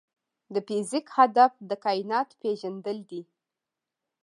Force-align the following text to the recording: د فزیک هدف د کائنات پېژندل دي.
د 0.53 0.55
فزیک 0.67 1.07
هدف 1.17 1.53
د 1.69 1.71
کائنات 1.85 2.29
پېژندل 2.41 2.97
دي. 3.09 3.21